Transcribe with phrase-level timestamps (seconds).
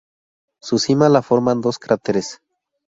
[0.63, 2.41] Su cima la forman dos cráteres.